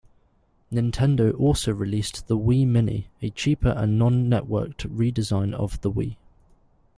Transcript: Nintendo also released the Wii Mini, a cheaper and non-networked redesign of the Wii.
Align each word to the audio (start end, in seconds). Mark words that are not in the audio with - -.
Nintendo 0.71 1.37
also 1.39 1.71
released 1.71 2.25
the 2.25 2.35
Wii 2.35 2.65
Mini, 2.65 3.09
a 3.21 3.29
cheaper 3.29 3.69
and 3.77 3.99
non-networked 3.99 4.77
redesign 4.89 5.53
of 5.53 5.79
the 5.81 5.91
Wii. 5.91 6.15